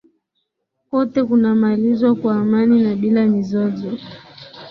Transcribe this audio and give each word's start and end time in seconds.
kote 0.89 1.23
kunamalizwa 1.23 2.15
kwa 2.15 2.35
amani 2.35 2.81
na 2.83 2.95
bila 2.95 3.25
mizozo 3.25 3.97